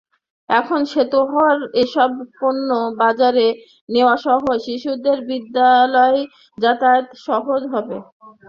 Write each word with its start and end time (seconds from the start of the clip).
এখন 0.49 0.79
সেতু 0.91 1.19
হওয়ায় 1.29 1.59
এসব 1.83 2.09
পণ্য 2.35 2.69
বাজারে 3.01 3.47
নেওয়াসহ 3.89 4.35
শিশুদের 4.65 5.17
বিদ্যালয় 5.29 6.19
যাতায়াত 6.57 7.07
সহজ 7.25 7.61
হবে। 7.73 7.97